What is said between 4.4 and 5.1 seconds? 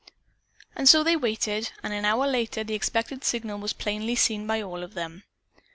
by all of